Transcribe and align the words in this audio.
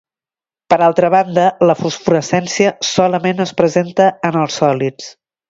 Per 0.73 0.77
altra 0.85 1.09
banda, 1.15 1.43
la 1.71 1.75
fosforescència 1.81 2.73
solament 2.93 3.45
es 3.47 3.53
presenta 3.61 4.09
en 4.31 4.41
els 4.47 4.59
sòlids. 4.65 5.13